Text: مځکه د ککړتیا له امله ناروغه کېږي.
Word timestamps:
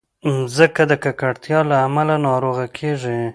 مځکه 0.37 0.83
د 0.91 0.93
ککړتیا 1.03 1.59
له 1.69 1.75
امله 1.87 2.15
ناروغه 2.27 2.65
کېږي. 2.77 3.19